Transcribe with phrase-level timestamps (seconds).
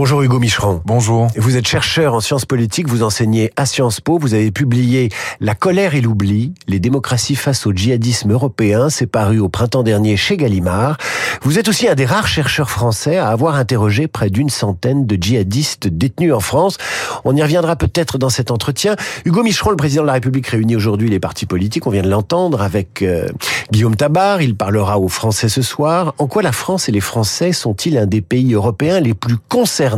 [0.00, 0.80] Bonjour Hugo Micheron.
[0.86, 1.26] Bonjour.
[1.36, 5.54] Vous êtes chercheur en sciences politiques, vous enseignez à Sciences Po, vous avez publié La
[5.54, 10.38] colère et l'oubli, les démocraties face au djihadisme européen, c'est paru au printemps dernier chez
[10.38, 10.96] Gallimard.
[11.42, 15.18] Vous êtes aussi un des rares chercheurs français à avoir interrogé près d'une centaine de
[15.20, 16.78] djihadistes détenus en France.
[17.26, 18.96] On y reviendra peut-être dans cet entretien.
[19.26, 22.08] Hugo Micheron, le président de la République, réunit aujourd'hui les partis politiques, on vient de
[22.08, 23.28] l'entendre avec euh,
[23.70, 26.14] Guillaume Tabar, il parlera aux Français ce soir.
[26.16, 29.89] En quoi la France et les Français sont-ils un des pays européens les plus concernés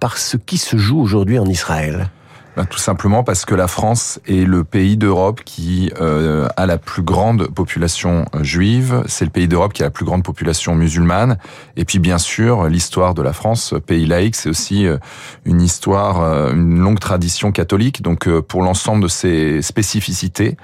[0.00, 2.10] par ce qui se joue aujourd'hui en Israël
[2.58, 6.76] ben, tout simplement parce que la France est le pays d'Europe qui euh, a la
[6.76, 10.74] plus grande population euh, juive, c'est le pays d'Europe qui a la plus grande population
[10.74, 11.38] musulmane,
[11.76, 14.98] et puis bien sûr l'histoire de la France, pays laïque, c'est aussi euh,
[15.44, 16.20] une histoire,
[16.52, 18.02] une longue tradition catholique.
[18.02, 20.56] Donc pour l'ensemble de ces spécificités,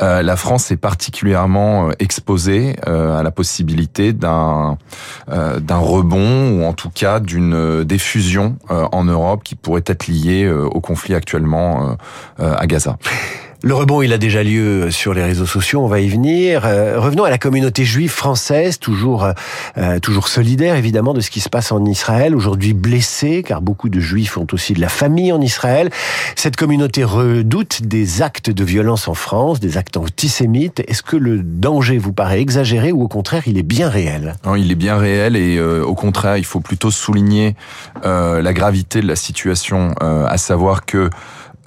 [0.00, 4.78] la France est particulièrement exposée à la possibilité d'un
[5.28, 10.80] d'un rebond ou en tout cas d'une diffusion en Europe qui pourrait être liée au
[10.80, 11.35] conflit actuel
[11.90, 11.94] euh,
[12.40, 12.96] euh, à Gaza.
[13.66, 16.62] Le rebond, il a déjà lieu sur les réseaux sociaux, on va y venir.
[16.64, 19.26] Euh, revenons à la communauté juive française, toujours
[20.02, 23.98] toujours solidaire évidemment de ce qui se passe en Israël, aujourd'hui blessée car beaucoup de
[23.98, 25.90] juifs ont aussi de la famille en Israël.
[26.36, 30.84] Cette communauté redoute des actes de violence en France, des actes antisémites.
[30.86, 34.36] Est-ce que le danger vous paraît exagéré ou au contraire il est bien réel?
[34.44, 37.56] Non, il est bien réel et au contraire, il faut plutôt souligner
[38.04, 41.10] la gravité de la situation, à savoir que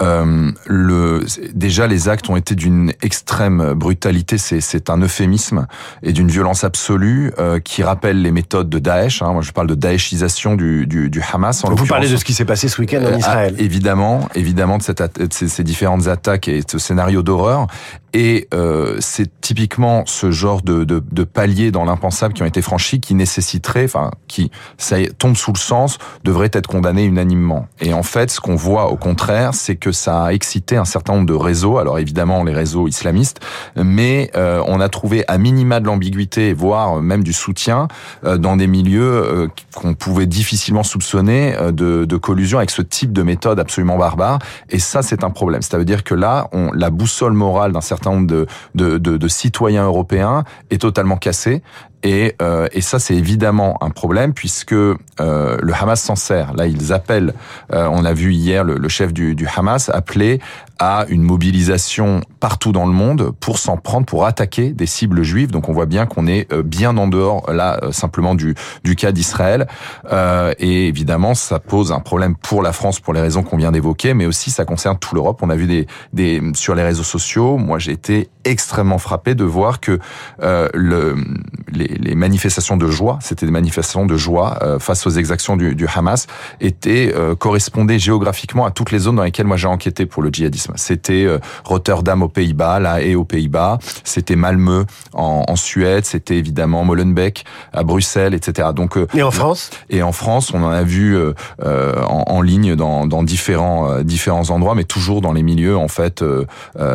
[0.02, 4.38] euh, le, déjà, les actes ont été d'une extrême brutalité.
[4.38, 5.68] C'est un euphémisme
[6.04, 9.22] et d'une violence absolue euh, qui rappelle les méthodes de Daesh.
[9.22, 9.34] Hein.
[9.34, 11.64] Moi, je parle de Daeshisation du, du, du Hamas.
[11.64, 13.56] En Vous parlez de ce qui s'est passé ce week-end en euh, Israël.
[13.58, 17.68] Ah, évidemment, évidemment de, cette, de ces, ces différentes attaques et ce scénario d'horreur.
[18.14, 22.62] Et euh, c'est typiquement ce genre de, de, de paliers dans l'impensable qui ont été
[22.62, 27.68] franchis qui nécessiterait, enfin, qui ça tombe sous le sens, devrait être condamné unanimement.
[27.82, 31.14] Et en fait, ce qu'on voit au contraire, c'est que ça a excité un certain
[31.14, 31.78] nombre de réseaux.
[31.78, 33.40] Alors évidemment, les réseaux islamistes,
[33.76, 37.88] mais euh, on a trouvé à minima de l'ambiguïté, voire même du soutien
[38.26, 43.14] euh, dans des milieux euh, qu'on pouvait difficilement soupçonner de, de collusion avec ce type
[43.14, 44.40] de méthode absolument barbare.
[44.70, 45.62] Et ça, c'est un problème.
[45.62, 49.28] Ça veut dire que là, on, la boussole morale d'un certain certain nombre de, de,
[49.28, 51.62] citoyens européens est totalement cassé
[52.04, 56.54] et, euh, et ça, c'est évidemment un problème puisque euh, le Hamas s'en sert.
[56.54, 57.34] Là, ils appellent,
[57.74, 60.40] euh, on a vu hier le, le chef du, du, Hamas appeler
[60.80, 65.52] à une mobilisation partout dans le monde pour s'en prendre, pour attaquer des cibles juives.
[65.52, 68.56] Donc on voit bien qu'on est euh, bien en dehors là euh, simplement du,
[68.86, 69.68] du cas d'Israël.
[70.12, 73.74] Euh, et évidemment, ça pose un problème pour la France pour les raisons qu'on vient
[73.74, 75.40] d'évoquer, mais aussi ça concerne toute l'Europe.
[75.42, 77.58] On a vu des, des sur les réseaux sociaux.
[77.58, 80.00] Moi, j'ai été extrêmement frappé de voir que
[80.42, 81.16] le,
[81.72, 85.76] les, les, manifestations de joie, c'était des manifestations de joie euh, face aux exactions du,
[85.76, 86.28] du Hamas,
[86.62, 90.30] étaient euh, correspondaient géographiquement à toutes les zones dans lesquelles moi j'ai enquêté pour le
[90.30, 90.74] djihadisme.
[90.76, 96.38] C'était euh, Rotterdam aux Pays-Bas, La Haye aux Pays-Bas, c'était Malmö en, en Suède, c'était
[96.38, 98.70] évidemment Molenbeek à Bruxelles, etc.
[98.76, 99.70] Donc et en France?
[99.90, 101.18] Et en France, on en a vu
[101.62, 106.24] en, en, ligne dans, dans différents différents endroits, mais toujours dans les milieux en fait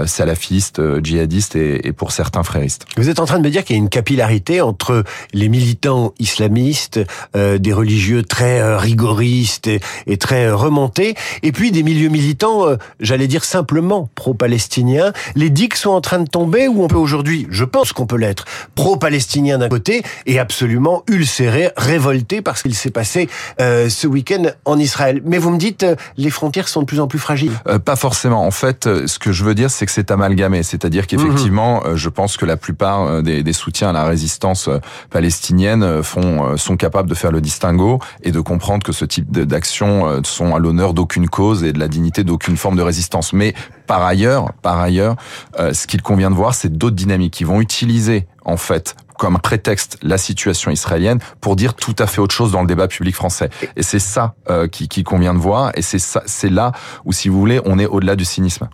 [0.06, 2.87] salafistes, djihadistes et, et pour certains fréristes.
[2.97, 4.84] Vous êtes en train de me dire qu'il y a une capillarité entre
[5.33, 7.00] les militants islamistes,
[7.37, 12.67] euh, des religieux très euh, rigoristes et, très euh, remontés, et puis des milieux militants,
[13.00, 15.12] j'allais dire simplement pro-palestiniens.
[15.34, 18.17] Les digues sont en train de tomber, ou on peut aujourd'hui, je pense qu'on peut
[18.17, 23.28] l'être, pro-palestinien d'un côté et absolument ulcéré, révolté parce qu'il s'est passé
[23.59, 25.21] ce week-end en Israël.
[25.25, 27.53] Mais vous me dites, les frontières sont de plus en plus fragiles.
[27.84, 28.47] pas forcément.
[28.47, 30.62] En fait, ce que je veux dire, c'est que c'est amalgamé.
[30.62, 31.97] C'est-à-dire qu'effectivement, mhm.
[31.97, 34.73] je pense que la plupart des, des soutiens à la résistance euh,
[35.10, 39.04] palestiniennes euh, font, euh, sont capables de faire le distinguo et de comprendre que ce
[39.04, 43.32] type d'actions sont à l'honneur d'aucune cause et de la dignité d'aucune forme de résistance.
[43.32, 43.54] Mais
[43.86, 45.16] par ailleurs, par ailleurs,
[45.58, 49.98] ce qu'il convient de voir, c'est d'autres dynamiques qui vont utiliser en fait comme prétexte
[50.02, 53.50] la situation israélienne pour dire tout à fait autre chose dans le débat public français.
[53.77, 54.34] Et c'est ça
[54.70, 56.72] qui, qui convient de voir, et c'est c'est là
[57.04, 58.68] où, si vous voulez, on est au-delà du cynisme.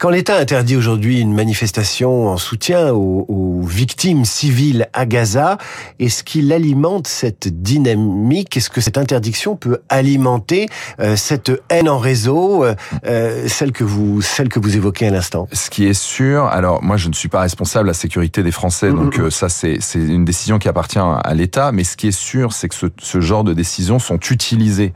[0.00, 5.58] Quand l'État interdit aujourd'hui une manifestation en soutien aux, victimes civiles à Gaza,
[5.98, 8.56] est-ce qu'il alimente cette dynamique?
[8.56, 10.70] Est-ce que cette interdiction peut alimenter
[11.00, 12.74] euh, cette haine en réseau, euh,
[13.04, 15.46] euh, celle que vous celle que vous évoquez à l'instant?
[15.52, 18.52] Ce qui est sûr, alors moi je ne suis pas responsable de la sécurité des
[18.52, 19.28] Français, donc mm-hmm.
[19.28, 22.70] ça c'est c'est une décision qui appartient à l'État, mais ce qui est sûr, c'est
[22.70, 24.94] que ce, ce genre de décisions sont utilisées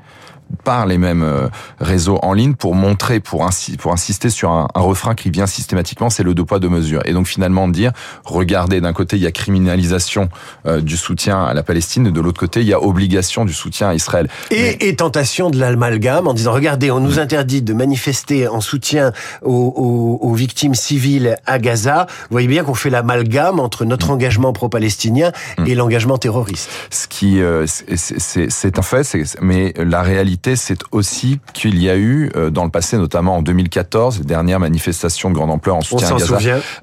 [0.54, 1.48] par les mêmes euh,
[1.80, 3.48] réseaux en ligne pour montrer, pour,
[3.78, 7.00] pour insister sur un, refrain qui vient systématiquement, c'est le deux poids deux mesures.
[7.04, 7.92] Et donc finalement dire,
[8.24, 10.28] regardez, d'un côté il y a criminalisation
[10.66, 13.52] euh, du soutien à la Palestine, et de l'autre côté il y a obligation du
[13.52, 14.28] soutien à Israël.
[14.50, 19.12] Et, et tentation de l'amalgame en disant, regardez, on nous interdit de manifester en soutien
[19.42, 22.06] aux, aux, aux victimes civiles à Gaza.
[22.08, 25.66] Vous voyez bien qu'on fait l'amalgame entre notre engagement pro-palestinien mm.
[25.66, 26.70] et l'engagement terroriste.
[26.90, 32.30] Ce qui, euh, c'est un fait, mais la réalité, c'est aussi qu'il y a eu
[32.36, 36.14] euh, dans le passé, notamment en 2014, les dernières manifestations de grande ampleur en soutien
[36.14, 36.38] à Gaza,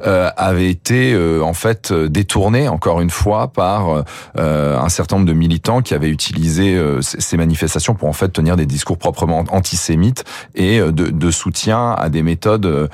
[0.06, 4.04] euh, avaient été euh, en fait détournées encore une fois par
[4.36, 8.66] un certain nombre de militants qui avaient utilisé ces manifestations pour en fait tenir des
[8.66, 10.24] discours proprement antisémites
[10.56, 12.90] et de, de soutien à des méthodes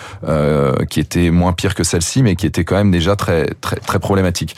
[0.89, 3.99] qui étaient moins pires que celles-ci, mais qui étaient quand même déjà très très très
[3.99, 4.55] problématiques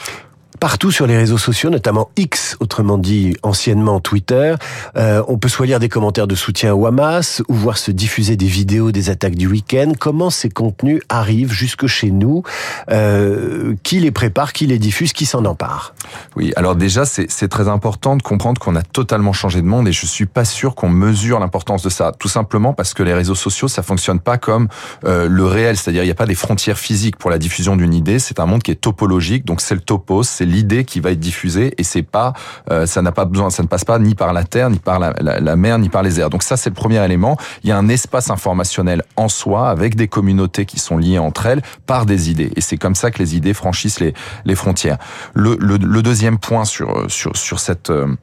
[0.60, 4.54] partout sur les réseaux sociaux, notamment X, autrement dit anciennement Twitter.
[4.96, 8.36] Euh, on peut soit lire des commentaires de soutien au Hamas ou voir se diffuser
[8.36, 9.92] des vidéos des attaques du week-end.
[9.98, 12.42] Comment ces contenus arrivent jusque chez nous?
[12.90, 15.94] Euh, Qui les prépare Qui les diffuse Qui s'en empare?
[16.36, 19.92] Oui, alors déjà, c'est très important de comprendre qu'on a totalement changé de monde et
[19.92, 22.12] je suis pas sûr qu'on mesure l'importance de ça.
[22.18, 24.68] Tout simplement parce que les réseaux sociaux, ça fonctionne pas comme
[25.04, 27.94] euh, le réel, c'est-à-dire il n'y a pas des frontières physiques pour la diffusion d'une
[27.94, 28.18] idée.
[28.18, 31.20] C'est un monde qui est topologique, donc c'est le topos, c'est l'idée qui va être
[31.20, 32.32] diffusée et c'est pas,
[32.70, 34.98] euh, ça n'a pas besoin, ça ne passe pas ni par la terre, ni par
[34.98, 36.30] la, la, mer, ni par les airs.
[36.30, 37.36] Donc ça, c'est le premier élément.
[37.62, 41.46] Il y a un espace informationnel en soi avec des communautés qui sont liées entre
[41.46, 42.52] elles par des idées.
[42.56, 44.14] Et c'est comme ça que les idées franchissent les,
[44.44, 44.98] les frontières.
[45.34, 48.14] Le, le, le deuxième point sur, sur, sur cette euh,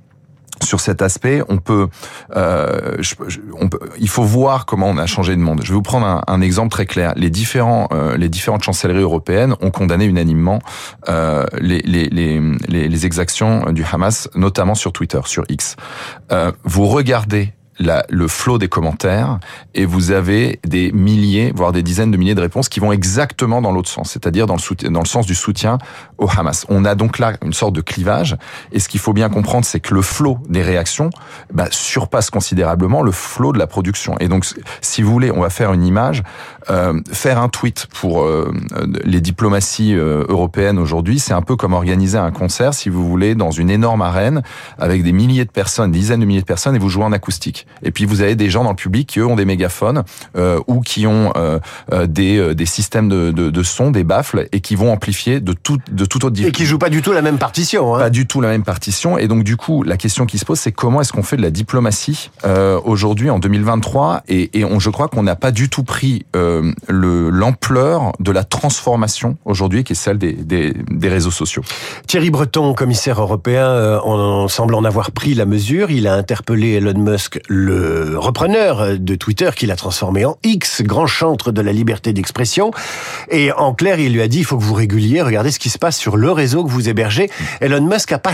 [0.63, 1.87] sur cet aspect, on peut,
[2.35, 3.01] euh,
[3.59, 5.61] on peut, il faut voir comment on a changé de monde.
[5.63, 7.13] Je vais vous prendre un, un exemple très clair.
[7.15, 10.59] Les différents, euh, les différentes chancelleries européennes ont condamné unanimement
[11.09, 15.75] euh, les, les, les, les, exactions du Hamas, notamment sur Twitter, sur X.
[16.31, 19.39] Euh, vous regardez la, le flot des commentaires
[19.75, 23.61] et vous avez des milliers, voire des dizaines de milliers de réponses qui vont exactement
[23.61, 25.77] dans l'autre sens, c'est-à-dire dans le, dans le sens du soutien
[26.17, 26.65] au Hamas.
[26.69, 28.35] On a donc là une sorte de clivage
[28.71, 31.09] et ce qu'il faut bien comprendre, c'est que le flot des réactions
[31.53, 34.17] bah, surpasse considérablement le flot de la production.
[34.19, 34.45] Et donc,
[34.81, 36.23] si vous voulez, on va faire une image,
[36.69, 38.51] euh, faire un tweet pour euh,
[39.03, 43.35] les diplomaties euh, européennes aujourd'hui, c'est un peu comme organiser un concert, si vous voulez,
[43.35, 44.41] dans une énorme arène
[44.77, 47.66] avec des milliers de personnes, dizaines de milliers de personnes et vous jouez en acoustique.
[47.83, 50.03] Et puis vous avez des gens dans le public qui eux ont des mégaphones
[50.35, 51.59] euh, ou qui ont euh,
[51.91, 55.53] euh des, des systèmes de, de, de, son, des baffles et qui vont amplifier de
[55.53, 57.95] tout de toute autre Et qui jouent pas du tout la même partition.
[57.95, 57.99] Hein.
[57.99, 59.17] Pas du tout la même partition.
[59.17, 61.41] Et donc du coup, la question qui se pose, c'est comment est-ce qu'on fait de
[61.41, 65.69] la diplomatie euh, aujourd'hui en 2023 Et, et on, je crois qu'on n'a pas du
[65.69, 71.31] tout pris le l'ampleur de la transformation aujourd'hui, qui est celle des, des, des, réseaux
[71.31, 71.63] sociaux.
[72.07, 75.91] Thierry Breton, commissaire européen, on semble en avoir pris la mesure.
[75.91, 81.07] Il a interpellé Elon Musk le repreneur de Twitter qui l'a transformé en X, grand
[81.07, 82.71] chantre de la liberté d'expression.
[83.29, 85.69] Et en clair, il lui a dit, il faut que vous réguliez, regardez ce qui
[85.69, 87.29] se passe sur le réseau que vous hébergez.
[87.59, 88.33] Elon Musk a pas,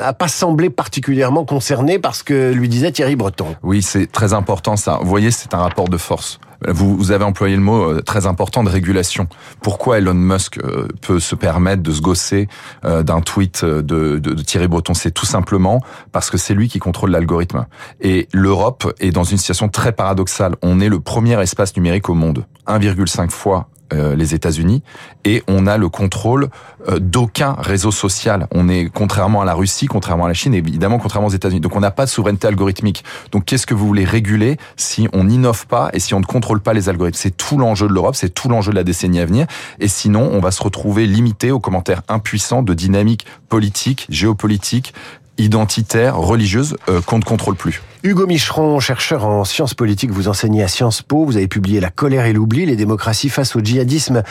[0.00, 3.56] a pas semblé particulièrement concerné parce que lui disait Thierry Breton.
[3.62, 4.98] Oui, c'est très important ça.
[5.02, 6.40] Vous voyez, c'est un rapport de force.
[6.68, 9.28] Vous, avez employé le mot euh, très important de régulation.
[9.62, 12.48] Pourquoi Elon Musk euh, peut se permettre de se gosser
[12.84, 14.94] euh, d'un tweet de, de, de, Thierry Breton?
[14.94, 15.82] C'est tout simplement
[16.12, 17.66] parce que c'est lui qui contrôle l'algorithme.
[18.00, 20.56] Et l'Europe est dans une situation très paradoxale.
[20.62, 22.44] On est le premier espace numérique au monde.
[22.66, 24.82] 1,5 fois euh, les États-Unis
[25.24, 26.48] et on a le contrôle
[26.88, 28.46] euh, d'aucun réseau social.
[28.52, 31.60] On est contrairement à la Russie, contrairement à la Chine, évidemment contrairement aux États-Unis.
[31.60, 33.04] Donc on n'a pas de souveraineté algorithmique.
[33.30, 36.60] Donc qu'est-ce que vous voulez réguler si on n'innove pas et si on ne contrôle
[36.60, 37.18] pas les algorithmes?
[37.18, 39.46] C'est tout l'enjeu de l'Europe, c'est tout l'enjeu de la décennie à venir.
[39.78, 44.94] Et sinon, on va se retrouver limité aux commentaires impuissants de dynamiques politiques, géopolitiques,
[45.38, 47.82] identitaires, religieuses euh, qu'on ne contrôle plus.
[48.04, 51.90] Hugo Micheron, chercheur en sciences politiques, vous enseignez à Sciences Po, vous avez publié La
[51.90, 54.24] colère et l'oubli, les démocraties face au djihadisme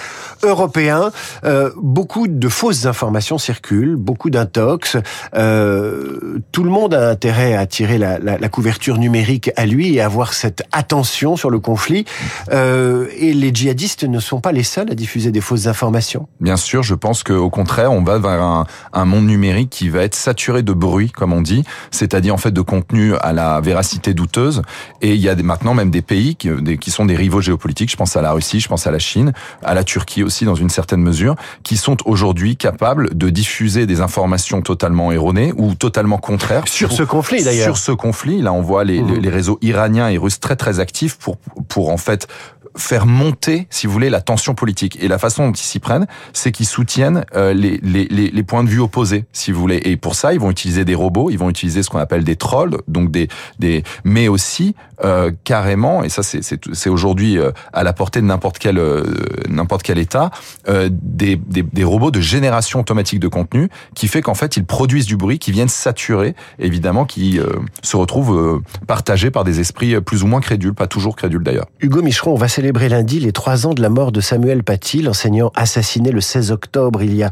[0.43, 1.11] européen.
[1.45, 4.97] Euh, beaucoup de fausses informations circulent, beaucoup d'intox.
[5.35, 10.05] Euh, tout le monde a intérêt à tirer la, couverture numérique à lui et à
[10.07, 12.03] avoir cette attention sur le conflit.
[12.51, 16.27] Euh, et les djihadistes ne sont pas les seuls à diffuser des fausses informations.
[16.41, 20.03] Bien sûr, je pense qu'au contraire, on va vers un, un monde numérique qui va
[20.03, 24.13] être saturé de bruit, comme on dit, c'est-à-dire en fait de contenu à la véracité
[24.13, 24.62] douteuse.
[25.01, 27.91] Et il y a maintenant même des pays qui, qui sont des rivaux géopolitiques.
[27.91, 30.56] Je pense à la Russie, je pense à la Chine, à la Turquie aussi dans
[30.56, 36.18] une certaine mesure, qui sont aujourd'hui capables de diffuser des informations totalement erronées ou totalement
[36.18, 37.65] contraires sur ce conflit d'ailleurs.
[37.65, 39.13] Sur ce conflit, là on voit les, mmh.
[39.15, 41.38] les réseaux iraniens et russes très très actifs pour
[41.68, 42.27] pour en fait
[42.75, 44.98] faire monter, si vous voulez, la tension politique.
[45.01, 48.63] Et la façon dont ils s'y prennent, c'est qu'ils soutiennent euh, les, les, les, points
[48.63, 49.82] de vue opposés, si vous voulez.
[49.84, 52.36] Et pour ça, ils vont utiliser des robots, ils vont utiliser ce qu'on appelle des
[52.36, 53.27] trolls, donc des,
[53.60, 58.60] des, mais aussi euh, carrément, et ça c'est aujourd'hui euh, à la portée de n'importe
[58.60, 59.03] quel euh,
[59.50, 60.29] n'importe quel État,
[60.67, 65.05] des, des, des, robots de génération automatique de contenu qui fait qu'en fait ils produisent
[65.05, 67.39] du bruit, qui viennent saturer, évidemment, qui
[67.81, 71.65] se retrouvent partagés par des esprits plus ou moins crédules, pas toujours crédules d'ailleurs.
[71.79, 75.01] Hugo Micheron, on va célébrer lundi les trois ans de la mort de Samuel Paty,
[75.01, 77.31] l'enseignant assassiné le 16 octobre il y a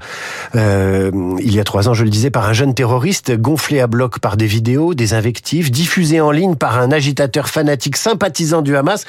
[0.56, 4.20] il y a trois ans, je le disais, par un jeune terroriste gonflé à bloc
[4.20, 9.06] par des vidéos, des invectives, diffusées en ligne par un agitateur fanatique sympathisant du Hamas.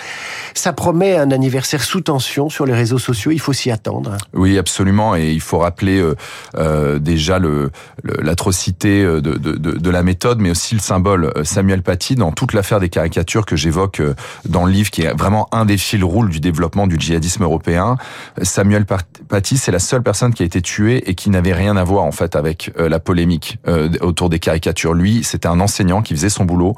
[0.54, 3.30] Ça promet un anniversaire sous tension sur les réseaux sociaux.
[3.30, 4.16] Il faut s'y attendre.
[4.35, 5.16] Oui, absolument.
[5.16, 6.14] Et il faut rappeler euh,
[6.57, 7.38] euh déjà
[8.04, 12.88] l'atrocité euh, de, la méthode, mais aussi le symbole Samuel Paty dans toute l'affaire des
[12.88, 14.02] caricatures que j'évoque
[14.49, 17.97] dans le livre, qui est vraiment un des fils roules du développement du djihadisme européen.
[18.42, 18.85] Samuel
[19.28, 22.04] Paty, c'est la seule personne qui a été tuée et qui n'avait rien à voir
[22.04, 23.59] en fait avec la polémique
[24.00, 24.95] autour des caricatures.
[24.95, 26.75] Lui, c'était un enseignant qui faisait son boulot.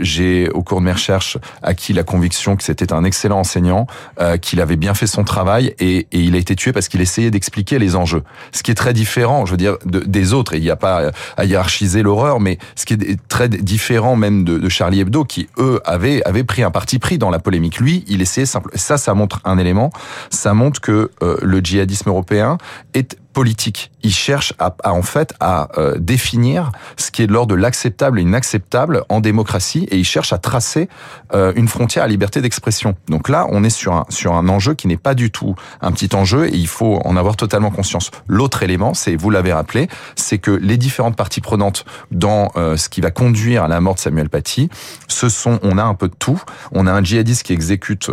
[0.00, 3.86] J'ai au cours de mes recherches acquis la conviction que c'était un excellent enseignant,
[4.20, 7.00] euh, qu'il avait bien fait son travail et, et il a été tué parce qu'il
[7.00, 8.22] essayait d'expliquer les enjeux.
[8.52, 10.54] Ce qui est très différent, je veux dire, de, des autres.
[10.54, 14.44] Et il n'y a pas à hiérarchiser l'horreur, mais ce qui est très différent même
[14.44, 17.78] de, de, Charlie Hebdo, qui eux avaient avaient pris un parti pris dans la polémique.
[17.78, 18.70] Lui, il essayait simple.
[18.74, 19.90] Ça, ça montre un élément.
[20.30, 22.58] Ça montre que euh, le djihadisme européen
[22.94, 23.90] est politique.
[24.02, 28.18] Il cherche à, en fait à euh, définir ce qui est de l'ordre de l'acceptable
[28.18, 30.88] et inacceptable en démocratie et il cherche à tracer
[31.34, 32.94] euh, une frontière à liberté d'expression.
[33.08, 35.92] Donc là, on est sur un sur un enjeu qui n'est pas du tout un
[35.92, 38.10] petit enjeu et il faut en avoir totalement conscience.
[38.26, 42.88] L'autre élément, c'est vous l'avez rappelé, c'est que les différentes parties prenantes dans euh, ce
[42.88, 44.70] qui va conduire à la mort de Samuel Paty,
[45.08, 46.40] ce sont on a un peu de tout.
[46.72, 48.10] On a un djihadiste qui exécute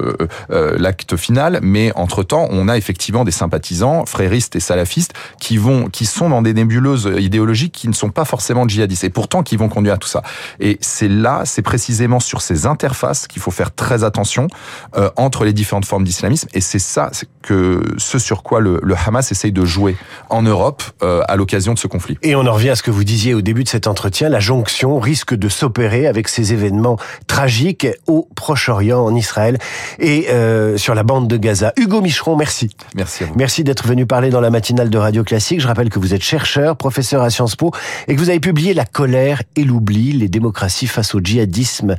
[0.49, 5.89] l'acte final, mais entre temps, on a effectivement des sympathisants, fréristes et salafistes qui vont,
[5.89, 9.57] qui sont dans des nébuleuses idéologiques qui ne sont pas forcément djihadistes et pourtant qui
[9.57, 10.23] vont conduire à tout ça.
[10.59, 14.47] Et c'est là, c'est précisément sur ces interfaces qu'il faut faire très attention
[14.95, 18.95] euh, entre les différentes formes d'islamisme et c'est ça que ce sur quoi le, le
[18.95, 19.97] Hamas essaye de jouer
[20.29, 22.17] en Europe euh, à l'occasion de ce conflit.
[22.21, 24.39] Et on en revient à ce que vous disiez au début de cet entretien, la
[24.39, 29.57] jonction risque de s'opérer avec ces événements tragiques au Proche-Orient, en Israël
[29.99, 31.73] et euh, sur la bande de Gaza.
[31.77, 32.75] Hugo Micheron, merci.
[32.95, 33.33] Merci à vous.
[33.35, 35.59] Merci d'être venu parler dans la matinale de Radio Classique.
[35.59, 37.71] Je rappelle que vous êtes chercheur, professeur à Sciences Po
[38.07, 41.95] et que vous avez publié La colère et l'oubli, les démocraties face au djihadisme.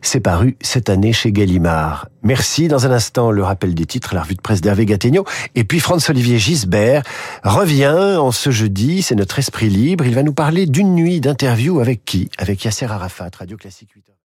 [0.00, 2.08] C'est paru cette année chez Gallimard.
[2.22, 2.68] Merci.
[2.68, 5.24] Dans un instant, le rappel des titres, la revue de presse d'Hervé Gattegno.
[5.54, 7.02] Et puis, Franz-Olivier Gisbert
[7.42, 9.02] revient en ce jeudi.
[9.02, 10.06] C'est notre esprit libre.
[10.06, 12.30] Il va nous parler d'une nuit d'interview avec qui?
[12.38, 14.05] Avec Yasser Arafat, Radio Classique 8